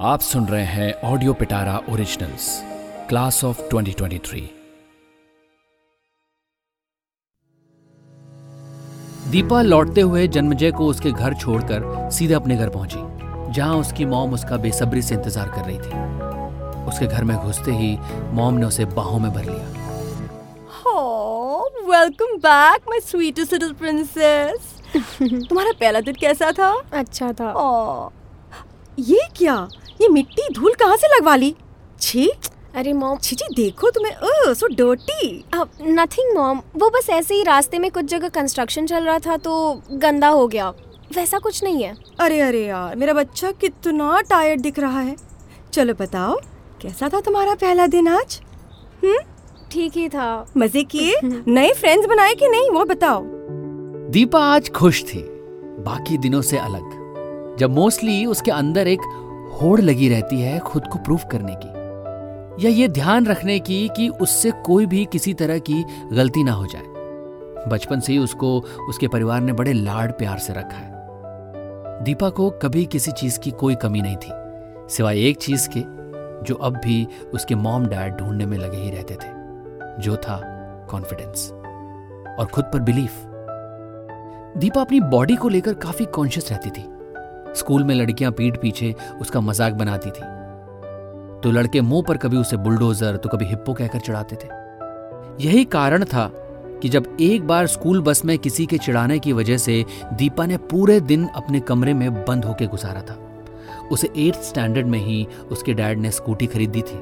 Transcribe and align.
आप 0.00 0.20
सुन 0.20 0.46
रहे 0.46 0.64
हैं 0.64 0.92
audio 1.04 1.32
Pitara 1.32 1.76
originals 1.90 2.44
class 3.08 3.42
of 3.44 3.58
2023 3.70 4.42
Deepa 9.30 9.60
लौटते 9.62 10.00
हुए 10.00 10.26
जन्मजय 10.28 10.70
को 10.70 10.86
उसके 10.86 11.10
घर 11.10 11.34
छोड़कर 11.34 12.10
सीधे 12.10 12.34
अपने 12.34 12.56
घर 12.56 12.68
पहुँची 12.68 13.52
जहाँ 13.52 13.76
उसकी 13.76 14.04
मॉम 14.04 14.32
उसका 14.34 14.56
बेसब्री 14.56 15.02
से 15.02 15.14
इंतज़ार 15.14 15.48
कर 15.48 15.64
रही 15.64 15.78
थी। 15.78 16.86
उसके 16.90 17.06
घर 17.06 17.24
में 17.24 17.36
घुसते 17.36 17.72
ही 17.72 17.96
मॉम 18.32 18.54
ने 18.54 18.66
उसे 18.66 18.84
बाहों 18.96 19.18
में 19.18 19.30
भर 19.32 19.44
लिया। 19.44 19.66
Welcome 21.90 22.36
back 22.38 22.88
my 22.88 23.00
sweetest 23.00 23.52
little 23.52 23.72
princess 23.74 24.72
तुम्हारा 25.22 25.72
पहला 25.80 26.00
दिन 26.00 26.14
कैसा 26.20 26.50
था? 26.52 26.72
अच्छा 26.92 27.32
था। 27.32 27.52
ओ, 27.52 28.10
ये 29.00 29.26
क्या? 29.36 29.68
ये 30.00 30.08
मिट्टी 30.08 30.48
धूल 30.54 30.74
कहाँ 30.74 30.96
से 30.96 31.06
लगवा 31.16 31.36
ली? 31.36 31.54
छी 32.00 32.30
अरे 32.76 32.92
मॉम। 32.92 33.16
छी 33.22 33.36
छी 33.36 33.54
देखो 33.54 33.90
तुम्हें 33.90 34.16
oh 34.16 34.52
so 34.54 34.66
dirty 34.66 35.44
nothing 35.82 36.36
mom. 36.36 36.60
वो 36.76 36.90
बस 36.90 37.08
ऐसे 37.10 37.34
ही 37.34 37.42
रास्ते 37.42 37.78
में 37.78 37.90
कुछ 37.90 38.04
जगह 38.04 38.28
कंस्ट्रक्शन 38.28 38.86
चल 38.86 39.04
रहा 39.04 39.18
था 39.18 39.36
तो 39.36 39.82
गंदा 39.92 40.28
हो 40.28 40.46
गया। 40.48 40.68
वैसा 41.16 41.38
कुछ 41.38 41.62
नहीं 41.64 41.82
है। 41.82 41.94
अरे 42.20 42.40
अरे 42.40 42.64
यार 42.66 42.96
मेरा 42.96 43.12
बच्चा 43.12 43.50
कितना 43.50 44.20
टायर्ड 44.20 44.60
दिख 44.60 44.78
रहा 44.78 45.00
है। 45.00 45.16
चलो 45.72 45.94
बताओ 45.94 46.38
कैसा 46.82 47.08
था 47.08 47.20
तुम्हारा 47.20 47.54
पहला 47.54 47.86
दिन 47.86 48.08
आज? 48.08 48.40
हम्म? 49.04 49.18
ठीक 49.72 49.96
ही 49.96 50.08
था। 50.08 50.46
मज़े 50.56 50.82
किए? 50.84 51.20
नए 51.48 51.72
फ्रेंड्स 51.72 52.06
बनाए 52.06 52.34
कि 52.34 52.48
नहीं 52.48 52.70
वो 52.70 52.84
बताओ। 52.84 53.22
दीपा 54.10 54.44
आज 54.44 54.70
खुश 54.70 55.02
थी। 55.04 55.22
बाकी 55.84 56.18
दिनों 56.18 56.42
से 56.42 56.58
अलग। 56.58 56.99
जब 57.60 57.70
मोस्टली 57.70 58.24
उसके 58.26 58.50
अंदर 58.50 58.88
एक 58.88 59.00
होड़ 59.52 59.80
लगी 59.80 60.08
रहती 60.08 60.40
है 60.40 60.58
खुद 60.58 60.86
को 60.86 60.98
प्रूफ 60.98 61.24
करने 61.30 61.54
की, 61.56 61.68
या 62.64 62.70
ये 62.70 62.86
ध्यान 62.88 63.26
रखने 63.26 63.58
की 63.58 63.88
कि 63.88 64.08
उससे 64.08 64.50
कोई 64.66 64.86
भी 64.86 65.04
किसी 65.04 65.34
तरह 65.34 65.58
की 65.58 65.84
गलती 66.12 66.44
ना 66.44 66.52
हो 66.52 66.66
जाए। 66.66 67.68
बचपन 67.68 68.00
से 68.00 68.12
ही 68.12 68.18
उसको, 68.18 68.58
उसके 68.88 69.08
परिवार 69.08 69.40
ने 69.40 69.52
बड़े 69.52 69.72
लाड 69.72 70.12
प्यार 70.12 70.38
से 70.38 70.52
रखा 70.52 70.76
है। 70.76 72.04
दीपा 72.04 72.28
को 72.30 72.48
कभी 72.50 72.84
किसी 72.86 73.12
चीज़ 73.12 73.38
की 73.38 73.50
कोई 73.50 73.74
कमी 73.74 74.00
नहीं 74.02 74.16
थी, 74.16 74.30
सिवाय 74.94 75.20
एक 75.20 75.36
चीज़ 75.36 75.68
के, 75.68 75.80
जो 76.44 76.54
अब 76.54 76.76
भी 76.76 77.06
उसके 77.34 77.54
मॉम 77.54 77.86
डैड 77.86 78.16
ढूँढने 78.16 78.46
में 78.46 78.56
लगे 78.58 78.76
ही 78.76 78.90
रहते 78.90 79.14
थे, 79.14 79.28
जो 80.02 80.16
था 80.16 80.38
कॉन्फिडेंस 80.90 81.50
और 82.38 82.48
खुद 82.52 82.64
पर 82.64 82.80
बिलीफ। 82.80 83.24
दीपा 84.56 84.80
अपनी 84.80 85.00
बॉडी 85.00 85.36
को 85.36 85.48
लेकर 85.48 85.74
काफ़ी 85.74 86.04
कॉन्शियस 86.04 86.50
रहती 86.50 86.70
थी। 86.70 86.89
स्कूल 87.56 87.84
में 87.84 87.94
लड़कियाँ 87.94 88.32
पीठ 88.32 88.56
पीछे 88.56 88.94
उसका 89.20 89.40
मज़ाक 89.40 89.72
बनाती 89.72 90.10
थी। 90.10 90.28
तो 91.40 91.50
लड़के 91.50 91.80
मुँह 91.80 92.04
पर 92.08 92.16
कभी 92.16 92.36
उसे 92.36 92.56
बुलडोजर 92.56 93.16
तो 93.16 93.28
कभी 93.28 93.44
हिप्पो 93.44 93.74
कहकर 93.74 93.98
चढ़ाते 93.98 94.36
थे। 94.36 94.48
यही 95.44 95.64
कारण 95.64 96.04
था 96.04 96.30
कि 96.82 96.88
जब 96.88 97.16
एक 97.20 97.46
बार 97.46 97.66
स्कूल 97.66 98.00
बस 98.02 98.24
में 98.24 98.38
किसी 98.38 98.66
के 98.66 98.78
चिढ़ाने 98.78 99.18
की 99.18 99.32
वजह 99.32 99.56
से 99.56 99.84
दीपा 100.12 100.46
ने 100.46 100.56
पूरे 100.70 101.00
दिन 101.00 101.26
अपने 101.26 101.60
कमरे 101.60 101.94
में 101.94 102.24
बंद 102.24 102.44
होकर 102.44 102.66
गुजारा 102.66 103.02
था। 103.02 103.18
उसे 103.92 104.10
एट्थ 104.16 104.42
स्टैंडर्ड 104.42 104.86
में 104.86 104.98
ही 104.98 105.26
उसके 105.50 105.74
डैड 105.74 105.98
ने 105.98 106.10
स्कूटी 106.10 106.46
खरीदी 106.46 106.82
थी। 106.82 106.98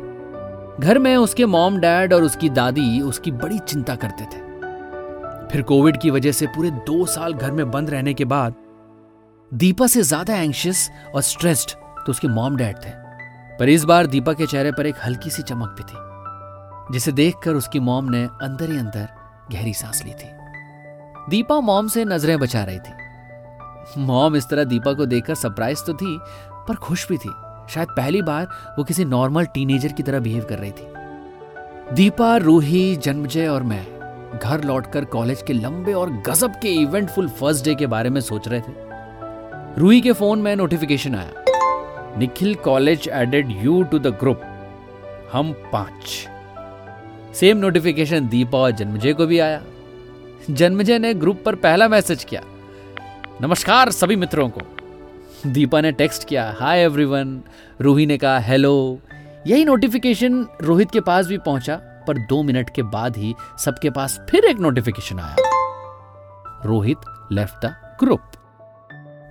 घर 0.81 0.99
में 0.99 1.17
उसके 1.17 1.47
मॉम, 1.47 1.79
डैड 1.79 2.13
और 2.15 2.23
उसकी 2.23 2.49
दादी 2.51 3.01
उसकी 3.01 3.31
बड़ी 3.33 3.59
चिंता 3.59 3.95
करते 3.95 4.25
थे। 4.25 4.47
फिर 5.49 5.63
कोविड 5.63 6.01
की 6.01 6.11
वजह 6.11 6.33
से 6.33 6.47
पूरे 6.47 6.71
दो 6.71 7.05
साल 7.07 7.35
घर 7.35 7.51
में 7.51 7.71
बंद 7.71 7.91
रहने 7.91 8.15
के 8.15 8.25
बाद 8.25 8.55
दीपा 9.53 9.87
से 9.87 10.03
ज़्यादा 10.03 10.35
एंशियस 10.35 10.91
और 11.15 11.23
स्ट्रेस्ड 11.23 11.71
तो 12.07 12.11
उसके 12.11 12.29
मॉम 12.29 12.57
डैड 12.57 12.77
थे। 12.77 12.91
पर 13.59 13.69
इस 13.69 13.85
बार 13.85 14.07
दीपा 14.07 14.33
के 14.33 14.47
चेहरे 14.47 14.73
पर 14.73 14.87
एक 14.87 14.95
हल्की 15.05 15.31
सी 15.31 15.43
चमक 15.43 15.69
भी 15.69 15.83
थी, 15.83 16.93
जिसे 16.93 17.13
देखकर 17.13 17.55
उसकी 17.55 17.81
मॉम 17.81 18.11
ने 18.11 18.23
अंदर 18.43 18.71
ही 18.71 18.79
अंदर 18.79 19.09
गहरी 19.53 19.73
सांस 19.75 20.03
ली 20.05 20.11
थी। 20.13 20.29
दीपा 21.31 21.59
मॉम 21.61 21.89
से 21.89 22.05
नज़रें 22.05 22.39
बचा 22.39 22.65
रही 22.65 22.79
थी। 22.79 24.03
मॉम 24.03 24.37
इस 24.37 24.49
तरह 24.49 24.65
दीपा 24.65 24.93
को 24.93 25.07
देखकर 25.07 25.35
सरप्राइज़ 25.35 25.85
तो 25.85 25.95
थी, 25.95 26.19
पर 26.69 26.75
खुश 26.77 27.09
भी 27.09 27.17
थी। 27.17 27.31
शायद 27.71 27.89
पहली 27.89 28.21
बार 28.23 28.49
वो 28.79 28.85
किसी 28.85 29.05
नॉर्मल 29.05 29.47
टीनेजर 29.47 29.93
की 29.93 30.03
तरह 30.03 30.21
बिहेव 30.21 30.45
कर 30.45 30.59
रही 30.59 30.73
थी। 30.73 31.95
दीपा, 31.95 32.37
रूही, 32.37 32.97
जन्मजय 32.97 33.47
और 33.47 33.63
मैं 33.63 33.87
घर 34.39 34.65
लौटकर 34.65 35.05
कॉलेज 35.07 35.43
के 35.43 35.53
लंबे 35.53 35.93
और 35.93 36.11
गजब 36.27 36.61
के 36.63 36.73
इवेंटफुल 36.73 37.29
फ़र्स्ट 37.31 37.65
डे 37.65 37.75
के 37.75 37.87
बारे 37.87 38.11
में 38.11 38.21
सोच 38.21 38.49
रहे 38.49 38.61
थे। 38.61 38.88
रूही 39.77 40.01
के 40.01 40.13
फ़ोन 40.13 40.39
में 40.39 40.55
नोटिफिकेशन 40.57 41.15
आया। 41.15 42.17
Nikhil 42.19 42.55
college 42.55 43.09
added 43.09 43.51
you 43.63 43.83
to 43.83 43.99
the 43.99 44.07
group 44.07 44.41
हम 45.33 45.53
पाँच। 45.73 47.35
सेम 47.37 47.57
नोटिफिकेशन 47.57 48.29
दीपा 48.29 48.59
और 48.59 48.71
जन्मजय 48.71 49.13
को 49.13 49.27
भी 49.27 49.39
आया। 49.39 49.61
जन्मजय 50.51 50.99
ने 50.99 51.13
ग्रुप 51.15 51.43
पर 51.47 51.55
पहला 51.55 51.89
मैसेज 51.89 52.25
किया। 52.25 52.41
नमस्कार 53.43 53.91
सभी 53.91 54.17
मित्रों 54.17 54.49
को। 54.49 54.61
दीपा 55.47 55.81
ने 55.81 55.93
टेक्स्ट 55.93 56.29
किया 56.29 56.55
हाय 56.61 56.81
एवरीवन 56.81 57.41
रूही 57.81 58.07
ने 58.07 58.19
कहा 58.19 58.39
हेलो 58.39 58.99
यही 59.47 59.65
नोटिफिकेशन 59.65 60.47
रोहित 60.63 60.91
के 60.91 61.01
पास 61.01 61.27
भी 61.27 61.39
पहुँचा, 61.39 61.77
पर 62.07 62.19
दो 62.19 62.43
मिनट 62.43 62.71
के 62.71 62.83
बाद 62.83 63.17
ही 63.17 63.35
सबके 63.59 63.91
पास 63.91 64.19
फिर 64.31 64.45
एक 64.45 64.59
नोटिफिकेशन 64.59 65.19
आया। 65.19 65.37
रोहित 66.65 66.99
लेफ़्ट 67.33 67.67
द 67.67 67.75
ग्रुप 68.01 68.21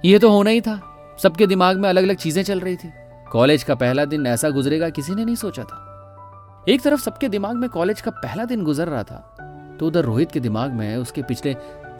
यह 0.08 0.20
तो 0.20 0.30
होना 0.30 0.50
ही 0.50 0.62
था। 0.62 0.80
सबके 1.20 1.46
दिमाग 1.48 1.78
में 1.78 1.88
अलग 1.90 2.04
अलग 2.04 2.16
चीज़ें 2.16 2.44
चल 2.44 2.60
रही 2.60 2.76
थी। 2.76 2.92
कॉलेज 3.32 3.64
का 3.64 3.76
पहला 3.76 4.06
दिन 4.06 4.28
ऐसा 4.28 4.50
गुजरेगा, 4.50 4.90
किसी 4.90 5.16
ने 5.16 5.26
नहीं 5.26 5.36
सोचा 5.36 5.64
था। 5.64 6.66
एक 6.70 6.82
तरफ़ 6.82 7.02
सबके 7.02 7.30
दिमाग 7.30 7.56
में 7.56 7.70
कॉलेज 7.70 8.02
का 8.02 8.12
पहला 8.14 8.46
दिन 8.46 8.64
गुजर 8.64 8.88
रहा 8.88 9.04
था 9.04 9.76
तो 9.80 9.88
उधर 9.88 10.04
रोहित 10.04 10.32
के 10.32 10.40
दिमाग 10.40 10.72
में 10.72 10.96
उसके 10.98 11.22
पिछले 11.24 11.54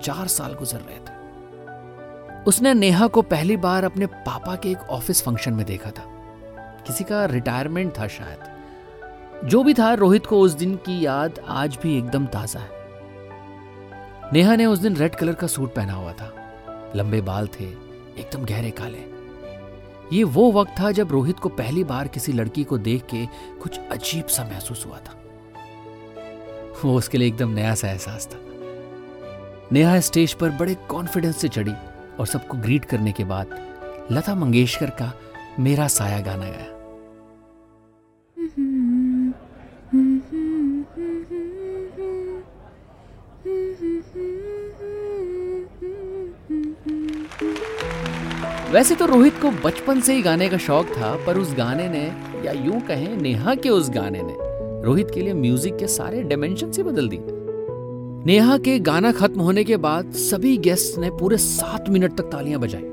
चार 0.04 0.28
साल 0.28 0.54
गुजर 0.54 0.80
रहे 0.80 0.98
थे। 0.98 2.44
उसने 2.44 2.74
नेहा 2.74 3.08
को 3.08 3.22
पहली 3.24 3.58
बार 3.58 3.84
अपने 3.84 4.06
पापा 4.06 4.56
के 4.56 4.70
एक 4.72 4.90
ऑफ़िस 4.90 5.22
फ़ंक्शन 5.24 5.54
में 5.54 5.66
देखा 5.66 5.92
था। 5.92 6.04
किसी 6.88 7.04
का 7.04 7.26
रिटायरमेंट 7.26 7.92
था 8.00 8.08
शायद। 8.08 9.48
जो 9.48 9.64
भी 9.64 9.74
था, 9.74 9.94
रोहित 9.94 10.26
को 10.26 10.40
उस 10.40 10.54
दिन 10.54 10.76
की 10.86 11.06
याद 11.06 11.40
आज 11.48 11.78
भी 11.84 11.98
एकदम 11.98 12.26
ताज़ा 12.28 12.60
है। 12.60 12.70
नेहा 14.34 14.56
ने 14.56 14.66
उस 14.66 14.80
दिन 14.80 14.96
रेड 14.96 15.16
कलर 15.16 15.34
का 15.34 15.48
सूट 15.48 15.74
पहना 15.76 15.94
हुआ 15.94 16.14
था। 16.14 16.32
लंबे 16.96 17.22
बाल 17.22 17.48
थे 17.50 17.66
एकदम 18.20 18.46
गहरे 18.46 18.72
काले। 18.72 19.06
ये 20.18 20.24
वो 20.24 20.52
वक्त 20.52 20.72
था 20.80 20.92
जब 20.92 21.12
रोहित 21.12 21.40
को 21.40 21.50
पहली 21.50 21.84
बार 21.84 22.08
किसी 22.08 22.34
लड़की 22.34 22.64
को 22.64 22.78
देख 22.78 23.06
के 23.06 23.26
कुछ 23.62 23.80
अजीब 23.92 24.26
सा 24.26 24.44
महसूस 24.44 24.86
हुआ 24.86 24.98
था। 24.98 25.14
वो 26.84 26.96
उसके 26.96 27.18
लिए 27.18 27.28
एकदम 27.28 27.50
नया 27.50 27.76
सा 27.76 27.90
एहसास 27.90 28.28
था। 28.28 28.40
नेहा 29.72 30.00
स्टेज 30.00 30.34
पर 30.34 30.50
बड़े 30.50 30.76
कॉन्फिडेंस 30.76 31.38
से 31.38 31.48
चढ़ी 31.48 31.74
और 32.20 32.28
सबको 32.28 32.58
ग्रीट 32.58 32.86
करने 32.86 33.12
के 33.12 33.24
बाद 33.24 33.48
लता 34.12 34.36
मंगेशकर 34.36 34.90
का 34.90 35.14
मेरा 35.60 35.88
साया 35.88 36.20
गाना 36.20 36.46
गाया। 36.46 36.77
वैसे 48.78 48.96
तो 48.96 49.06
रोहित 49.06 49.34
को 49.42 49.50
बचपन 49.64 50.00
से 50.00 50.14
ही 50.14 50.22
गाने 50.22 50.48
का 50.50 50.58
शौक 50.58 50.88
था, 50.88 51.16
पर 51.26 51.38
उस 51.38 51.54
गाने 51.56 51.88
ने, 51.90 52.02
या 52.46 52.52
यूँ 52.52 52.82
कहें, 52.82 53.16
नेहा 53.18 53.56
के 53.56 53.70
उस 53.70 53.90
गाने 53.90 54.22
ने, 54.24 54.34
रोहित 54.84 55.12
के 55.12 55.22
लिए 55.22 55.34
म्यूज़िक 55.34 55.78
के 55.78 55.88
सारे 55.88 56.22
डायमेंशन 56.24 56.72
ही 56.78 56.84
बदल 56.84 57.08
दी 57.10 57.20
नेहा 58.26 58.58
के 58.58 58.78
गाना 58.80 59.12
खत्म 59.12 59.42
होने 59.42 59.64
के 59.64 59.78
बाद 59.78 60.12
सभी 60.12 60.58
गेस्ट 60.58 61.00
ने 61.00 61.10
पूरे 61.10 61.38
सात 61.38 61.90
मिनट 61.90 62.18
तक 62.18 62.30
तालियाँ 62.32 62.60
बजाई। 62.60 62.84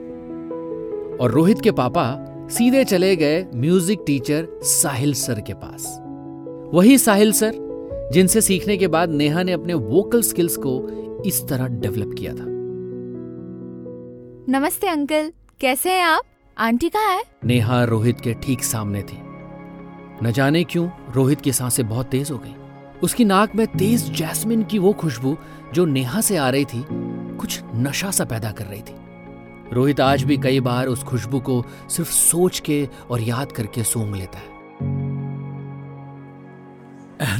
और 1.17 1.31
रोहित 1.31 1.61
के 1.61 1.73
पापा 1.73 2.07
सीधे 2.51 2.85
चले 2.85 3.15
गए 3.17 3.47
म्यूज़िक 3.55 4.05
टीचर 4.07 4.49
साहिल 4.63 5.15
सर 5.15 5.41
के 5.41 5.55
पास। 5.55 5.87
वही 6.75 6.99
साहिल 6.99 7.33
सर, 7.33 7.53
जिनसे 8.13 8.41
सीखने 8.41 8.77
के 8.77 8.89
बाद 8.89 9.11
नेहा 9.11 9.43
ने 9.43 9.53
अपने 9.53 9.75
वोकल 9.75 10.23
स्किल्स 10.23 10.57
को 10.57 10.77
इस 11.27 11.47
तरह 11.49 11.67
डेवलप 11.81 12.15
किया 12.19 12.35
था। 12.35 12.53
नमस्ते 14.51 14.87
अंकल। 14.87 15.33
कैसे 15.61 15.91
हैं 15.91 16.03
आप? 16.03 16.23
आंटी 16.59 16.89
कहाँ 16.89 17.17
है? 17.17 17.25
नेहा 17.45 17.85
रोहित 17.85 18.21
के 18.21 18.35
ठीक 18.35 18.65
सामने 18.65 19.03
थी। 19.03 19.19
न 20.23 20.33
जाने 20.35 20.65
क्यों 20.65 21.13
रोहित 21.13 21.41
की 21.41 21.53
साँसें 21.53 21.89
बहुत 21.89 22.07
तेज 22.07 22.31
हो 22.31 22.39
गई। 22.39 22.55
उसकी 23.03 23.25
नाक 23.25 23.55
में 23.57 23.67
तेज 23.67 24.11
जैस्मिन 24.11 24.63
की 24.63 24.79
वो 24.79 24.93
खुशबू 24.93 25.37
जो 25.75 25.85
नेहा 25.85 26.21
से 26.21 26.37
आ 26.37 26.49
रही 26.49 26.65
थी 26.65 26.87
कुछ 27.37 27.61
नशा 27.75 28.11
सा 28.11 28.25
पैदा 28.25 28.51
कर 28.51 28.65
रही 28.65 28.81
थी। 28.81 28.97
रोहित 29.73 30.01
आज 30.01 30.23
भी 30.23 30.39
कई 30.39 30.61
बार 30.61 30.87
उस 30.87 31.03
खुशबू 31.03 31.41
को 31.41 31.65
सिर्फ़ 31.91 32.11
सोच 32.11 32.61
के 32.61 32.89
और 33.11 33.21
याद 33.21 33.53
करके 33.53 33.85
सूंघ 33.85 34.17
लेता 34.17 34.39
है। 34.39 34.55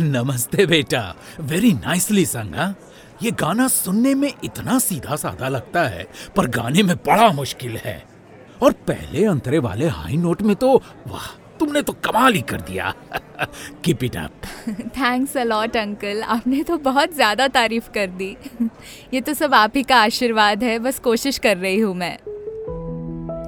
नमस्ते 0.01 0.67
बेटा 0.67 1.17
वेरी 1.41 1.73
नाइसली 1.73 2.27
संगा 2.27 2.75
ये 3.23 3.31
गाना 3.31 3.69
सुनने 3.69 4.15
में 4.15 4.33
इतना 4.45 4.79
सीधा 4.79 5.17
साधा 5.17 5.49
लगता 5.49 5.83
है 5.89 6.07
पर 6.37 6.47
गाने 6.51 6.83
में 6.83 6.97
बड़ा 6.97 7.31
मुश्किल 7.33 7.77
है। 7.77 8.03
और 8.63 8.73
पहले 8.89 9.25
अंतरे 9.25 9.59
वाले 9.59 9.89
हाई 9.89 10.17
नोट 10.17 10.43
में 10.43 10.55
तो 10.57 10.77
वाह 11.09 11.27
तुमने 11.59 11.83
तो 11.83 11.93
कमाल 12.05 12.35
ही 12.35 12.41
कर 12.43 12.61
दिया। 12.61 12.93
Keep 13.85 14.03
it 14.05 14.17
up 14.17 14.47
thanks 14.91 15.37
a lot 15.37 15.77
uncle 15.77 16.23
आपने 16.23 16.63
तो 16.63 16.77
बहुत 16.79 17.15
ज़्यादा 17.15 17.49
तारीफ़ 17.49 17.91
कर 17.91 18.07
दी। 18.09 18.37
ये 19.15 19.21
तो 19.21 19.35
सब 19.35 19.55
आप 19.55 19.77
ही 19.77 19.83
का 19.83 19.97
आशीर्वाद 19.97 20.63
है 20.65 20.79
बस 20.79 20.99
कोशिश 20.99 21.39
कर 21.39 21.57
रही 21.57 21.79
हूँ 21.79 21.95
मैं। 21.95 22.17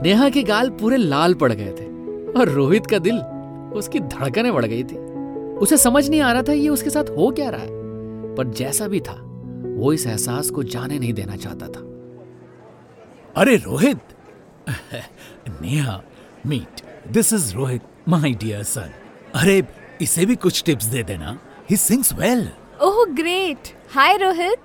नेहा 0.02 0.28
के 0.28 0.42
गाल 0.42 0.70
पूरे 0.70 0.96
लाल 0.96 1.34
पड़ 1.34 1.52
गए 1.52 1.72
थे 1.72 1.86
और 2.32 2.48
रोहित 2.48 2.86
का 2.86 2.98
दिल 2.98 3.18
उसकी 3.78 4.00
धड़कनें 4.00 4.52
बढ़ 4.54 4.64
गई 4.64 4.82
थी। 4.84 4.96
उसे 5.58 5.76
समझ 5.76 6.08
नहीं 6.08 6.20
आ 6.20 6.32
रहा 6.32 6.42
था 6.42 6.52
ये 6.52 6.68
उसके 6.68 6.90
साथ 6.90 7.10
हो 7.10 7.30
क्या 7.30 7.48
रहा 7.50 7.60
है 7.60 8.34
पर 8.36 8.52
जैसा 8.52 8.88
भी 8.88 9.00
था 9.00 9.14
वो 9.76 9.92
इस 9.92 10.06
एहसास 10.06 10.50
को 10.50 10.62
जाने 10.62 10.98
नहीं 10.98 11.12
देना 11.12 11.36
चाहता 11.36 11.66
था। 11.66 11.80
अरे 13.36 13.56
Rohit! 13.56 13.98
Neha 15.62 16.00
meet 16.46 16.80
this 17.12 17.32
is 17.32 17.54
Rohit 17.54 17.82
my 18.08 18.32
dear 18.32 18.62
son 18.62 18.90
अरे 19.34 19.62
इसे 20.02 20.26
भी 20.26 20.36
कुछ 20.36 20.62
टिप्स 20.64 20.84
दे 20.84 21.02
देना। 21.02 21.38
He 21.70 21.76
sings 21.76 22.12
well 22.12 22.48
oh 22.82 23.04
great 23.04 23.68
hi 23.94 24.16
Rohit! 24.16 24.58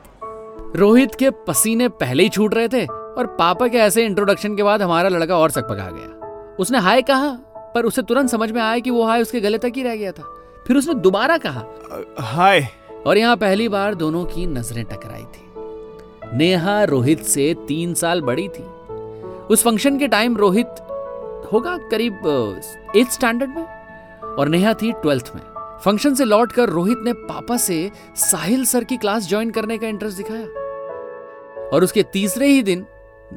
Rohit 0.75 1.16
के 1.16 1.30
पसीने 1.48 1.88
पहले 1.90 2.24
ही 2.24 2.30
छूट 2.30 2.54
रहे 2.54 2.68
थे 2.68 2.86
और 2.86 3.28
पापा 3.40 3.68
के 3.68 3.78
ऐसे 3.78 4.06
इंट्रोडक्शन 4.06 4.56
के 4.56 4.63
बाद 4.63 4.81
हमारा 4.81 5.10
लड़का 5.10 5.38
और 5.38 5.52
सकपका 5.52 5.90
गया। 5.92 6.56
उसने 6.60 6.78
हाय 6.78 7.02
कहा 7.02 7.30
पर 7.75 7.86
उसे 7.86 8.02
तुरंत 8.02 8.30
समझ 8.30 8.52
में 8.52 8.62
आया 8.62 8.80
कि 8.80 8.90
वो 8.90 9.04
हाय 9.04 9.22
उसके 9.22 9.42
गले 9.42 9.58
तक 9.58 9.72
ही 9.75 9.84
रह 9.84 9.96
गया 9.96 10.12
था। 10.12 10.24
फिर 10.68 10.78
उसने 10.78 10.94
दोबारा 10.94 11.38
कहा 11.38 11.66
हाय 12.19 12.68
और 13.07 13.18
यहाँ 13.18 13.38
पहली 13.38 13.68
बार 13.68 13.95
दोनों 13.95 14.25
की 14.25 14.45
नज़रें 14.45 14.86
टकराई 14.86 15.24
थी। 15.24 15.51
नेहा 16.38 16.83
रोहित 16.83 17.24
से 17.24 17.56
तीन 17.68 17.94
साल 17.94 18.21
बड़ी 18.21 18.48
थी। 18.48 18.63
उस 19.50 19.63
फ़ंक्शन 19.63 20.00
के 20.00 20.07
टाइम 20.07 20.38
रोहित 20.38 20.68
होगा 21.53 21.77
करीब 21.77 22.19
एथ 22.95 23.06
स्टैंडर्ड 23.06 23.50
में? 23.50 23.65
और 24.24 24.48
नेहा 24.48 24.74
थी 24.74 24.92
ट्वेल्थ 24.92 25.31
में। 25.36 25.42
फ़ंक्शन 25.86 26.13
से 26.13 26.25
लौटकर 26.25 26.69
रोहित 26.69 26.98
ने 27.03 27.13
पापा 27.13 27.57
से 27.57 27.92
साहिल 28.15 28.65
सर 28.65 28.83
की 28.83 28.98
क्लास 28.98 29.30
ज्वाइन 29.30 29.50
करने 29.50 29.77
का 29.77 29.88
इंटरेस्ट 29.88 30.18
दिखाया। 30.18 30.45
और 31.74 31.83
उसके 31.83 32.03
तीसरे 32.03 32.48
ही 32.48 32.63
दिन 32.63 32.86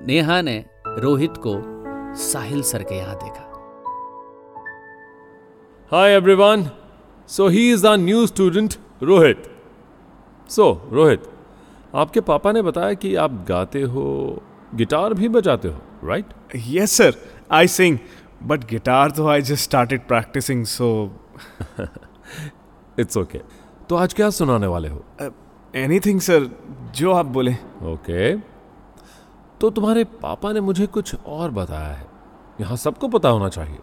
नेहा 0.07 0.43
ने 0.43 0.65
रोहित 0.89 1.35
को 1.47 1.55
साहिल 2.15 2.63
सर 2.63 2.83
के 2.83 2.95
यहाँ 2.95 3.17
देखा। 3.17 3.51
Hi, 5.93 6.23
everyone. 6.23 6.63
So, 7.31 7.51
he 7.57 7.77
is 7.77 7.85
our 7.85 8.09
new 8.09 8.33
student 8.33 8.79
Rohit. 10.49 10.53
So 10.53 10.93
Rohit, 10.93 11.19
आपके 11.95 12.21
पापा 12.21 12.53
ने 12.53 12.63
बताया 12.63 12.95
कि 12.95 13.15
आप 13.15 13.47
गाते 13.49 13.83
हो 13.83 14.43
गिटार 14.75 15.15
भी 15.15 15.29
बजाते 15.29 15.69
हो 15.69 15.79
right 16.05 16.27
yes 16.57 16.93
sir 16.93 17.15
I 17.53 17.69
sing 17.69 17.99
but 18.43 18.65
guitar 18.65 19.11
तो 19.11 19.29
I 19.29 19.43
just 19.43 19.65
started 19.65 20.07
practising 20.09 20.65
so 20.65 21.11
it's 22.99 23.17
okay 23.17 23.41
तो 23.89 23.97
आज 23.97 24.15
क्या 24.15 24.31
सुनाने 24.31 24.67
वाले 24.67 24.89
हो? 24.89 25.05
एनीथिंग 25.77 26.21
uh, 26.21 26.27
सर 26.27 26.51
जो 26.95 27.13
आप 27.13 27.27
बोले। 27.27 27.53
Okay 27.53 28.37
okay. 28.37 28.45
तो 29.61 29.71
तुम्हारे 29.71 30.05
पापा 30.05 30.53
ने 30.53 30.61
मुझे 30.61 30.87
कुछ 30.87 31.15
और 31.27 31.51
बताया 31.51 31.89
है। 31.89 32.07
यहाँ 32.61 32.77
सबको 32.77 33.09
पता 33.09 33.29
होना 33.29 33.49
चाहिए। 33.49 33.79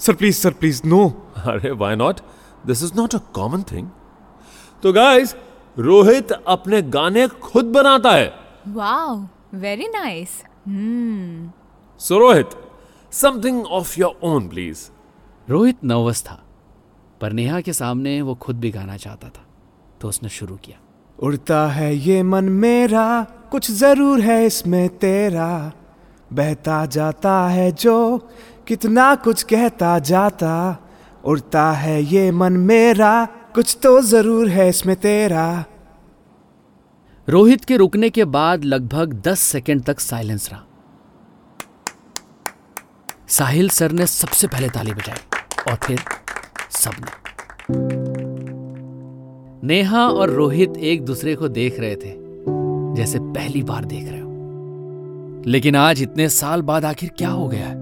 Sir 0.00 0.12
please 0.12 0.36
sir 0.36 0.52
please 0.52 0.82
no 0.86 1.30
अरे 1.36 1.70
why 1.70 1.96
not 1.96 2.20
this 2.66 2.82
is 2.82 2.92
not 2.96 3.14
a 3.14 3.18
common 3.18 3.62
thing 3.62 3.88
तो 4.82 4.92
गाइस 4.92 5.36
रोहित 5.76 6.32
अपने 6.32 6.80
गाने 6.82 7.26
खुद 7.42 7.64
बनाता 7.64 8.10
है। 8.10 8.32
Wow 8.68 9.16
very 9.54 9.86
nice 9.88 10.42
hmm. 10.66 11.50
So 12.00 12.18
Rohit 12.18 12.50
something 13.12 13.64
of 13.66 13.98
your 14.00 14.18
own 14.24 14.48
please 14.48 14.88
Rohit 15.48 15.84
nervous 15.84 16.22
था 16.22 16.40
पर 17.20 17.32
नेहा 17.32 17.60
के 17.60 17.72
सामने 17.72 18.20
वो 18.22 18.34
खुद 18.34 18.60
भी 18.60 18.70
गाना 18.70 18.96
चाहता 18.96 19.28
था 19.28 19.44
तो 20.00 20.08
उसने 20.08 20.28
शुरू 20.28 20.56
किया। 20.56 20.78
उड़ता 21.18 21.66
है 21.66 21.94
ये 21.96 22.22
मन 22.22 22.44
मेरा 22.44 23.06
कुछ 23.50 23.70
ज़रूर 23.70 24.20
है 24.20 24.44
इसमें 24.46 24.88
तेरा। 24.98 25.72
बहता 26.32 26.84
जाता 26.86 27.36
है 27.48 27.70
जो 27.72 27.96
कितना 28.68 29.14
कुछ 29.14 29.42
कहता 29.42 29.98
जाता। 29.98 30.54
उड़ता 31.24 31.70
है 31.72 32.02
ये 32.04 32.30
मन 32.30 32.52
मेरा 32.62 33.12
कुछ 33.54 33.76
तो 33.82 34.00
ज़रूर 34.00 34.48
है 34.48 34.68
इसमें 34.68 34.94
तेरा। 34.96 35.64
रोहित 37.28 37.64
के 37.64 37.76
रुकने 37.76 38.10
के 38.10 38.24
बाद 38.24 38.64
लगभग 38.64 39.12
10 39.20 39.40
सेकंड 39.40 39.82
तक 39.82 40.00
साइलेंस 40.00 40.48
रहा। 40.52 40.64
साहिल 43.28 43.68
सर 43.68 43.92
ने 43.92 44.06
सबसे 44.06 44.46
पहले 44.46 44.68
ताली 44.68 44.92
बजाई 44.92 45.72
और 45.72 45.78
फिर 45.84 46.00
सबने। 46.70 47.12
नेहा 49.66 50.08
और 50.08 50.30
रोहित 50.30 50.76
एक 50.76 51.04
दूसरे 51.04 51.34
को 51.34 51.48
देख 51.48 51.80
रहे 51.80 51.96
थे, 51.96 52.14
जैसे 52.96 53.18
पहली 53.18 53.62
बार 53.62 53.84
देख 53.84 54.08
रहे 54.08 54.20
हो। 54.20 55.42
लेकिन 55.46 55.76
आज 55.76 56.02
इतने 56.02 56.28
साल 56.28 56.62
बाद 56.62 56.84
आखिर 56.84 57.10
क्या 57.18 57.30
हो 57.30 57.48
गया 57.48 57.66
है, 57.66 57.74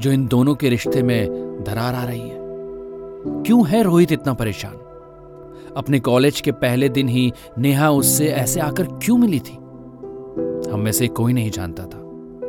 जो 0.00 0.12
इन 0.12 0.26
दोनों 0.26 0.54
के 0.54 0.68
रिश्ते 0.68 1.02
में 1.02 1.28
दरार 1.64 1.94
आ 1.94 2.04
रही 2.04 2.20
है? 2.20 2.41
क्यों 3.26 3.68
है 3.68 3.82
रोहित 3.82 4.12
इतना 4.12 4.34
परेशान? 4.34 4.74
अपने 5.76 6.00
कॉलेज 6.00 6.40
के 6.40 6.52
पहले 6.52 6.88
दिन 6.88 7.08
ही 7.08 7.32
नेहा 7.58 7.90
उससे 7.90 8.26
ऐसे 8.26 8.60
आकर 8.60 8.84
क्यों 8.84 9.18
मिली 9.18 9.40
थी? 9.40 9.54
हम 10.70 10.80
में 10.80 10.92
से 10.92 11.08
कोई 11.08 11.32
नहीं 11.32 11.50
जानता 11.50 11.82
था। 11.82 11.98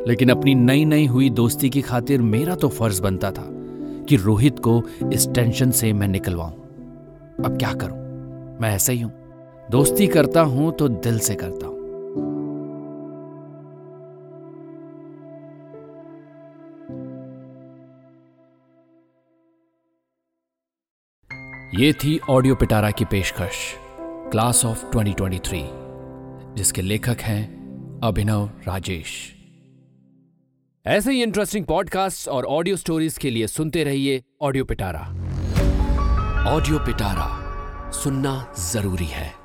लेकिन 0.08 0.28
अपनी 0.28 0.54
नई 0.54 0.84
नई 0.84 1.06
हुई 1.06 1.30
दोस्ती 1.30 1.70
की 1.70 1.82
खातिर 1.82 2.22
मेरा 2.22 2.54
तो 2.54 2.68
फ़र्ज़ 2.68 3.02
बनता 3.02 3.30
था 3.30 3.48
कि 4.08 4.16
रोहित 4.16 4.58
को 4.58 4.82
इस 5.12 5.28
टेंशन 5.28 5.70
से 5.70 5.92
मैं 5.92 6.08
निकलवाऊं। 6.08 6.52
अब 7.44 7.56
क्या 7.58 7.72
करूँ? 7.72 7.98
मैं 8.60 8.74
ऐसे 8.74 8.92
ही 8.92 9.00
हूँ। 9.00 9.12
दोस्ती 9.70 10.06
करता 10.06 10.40
हूँ 10.40 10.72
तो 10.72 10.88
दिल 10.88 11.18
से 11.18 11.34
करता 11.34 11.66
हूँ। 11.66 11.73
ये 21.78 21.92
थी 21.92 22.20
ऑडियो 22.30 22.54
पिटारा 22.54 22.90
की 22.90 23.04
पेशकश, 23.04 23.74
क्लास 24.30 24.64
ऑफ़ 24.64 24.84
2023 24.84 25.62
जिसके 26.56 26.82
लेखक 26.82 27.20
हैं 27.20 27.44
अभिनव 28.04 28.50
राजेश। 28.68 29.34
ऐसे 30.86 31.12
ही 31.12 31.22
इंटरेस्टिंग 31.22 31.66
पॉडकास्ट 31.66 32.28
और 32.28 32.44
ऑडियो 32.44 32.76
स्टोरीज 32.76 33.18
के 33.18 33.30
लिए 33.30 33.46
सुनते 33.46 33.84
रहिए 33.84 34.22
ऑडियो 34.40 34.64
पिटारा। 34.64 35.00
ऑडियो 36.50 36.78
पिटारा 36.78 37.90
सुनना 37.90 38.54
ज़रूरी 38.58 39.06
है। 39.06 39.43